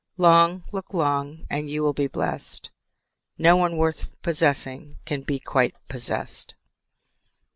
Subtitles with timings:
[0.17, 2.71] Long, look long and you will be blessed:
[3.37, 6.55] No one worth possessing Can be quite possessed.